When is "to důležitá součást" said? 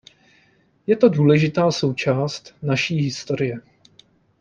0.97-2.55